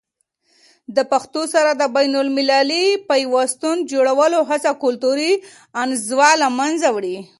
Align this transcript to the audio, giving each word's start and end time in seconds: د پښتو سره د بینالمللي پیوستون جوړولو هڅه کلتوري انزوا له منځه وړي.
د 0.95 0.97
پښتو 1.11 1.41
سره 1.53 1.71
د 1.75 1.83
بینالمللي 1.95 2.85
پیوستون 3.09 3.77
جوړولو 3.91 4.39
هڅه 4.49 4.71
کلتوري 4.83 5.31
انزوا 5.83 6.29
له 6.41 6.47
منځه 6.59 6.87
وړي. 6.95 7.17